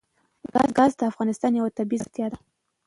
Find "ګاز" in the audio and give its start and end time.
0.77-0.91